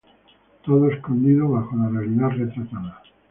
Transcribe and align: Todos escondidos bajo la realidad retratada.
Todos 0.65 0.93
escondidos 0.93 1.51
bajo 1.51 1.75
la 1.77 1.89
realidad 1.89 2.29
retratada. 2.29 3.03